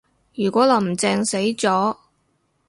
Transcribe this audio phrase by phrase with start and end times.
[0.33, 1.95] 如果林鄭死咗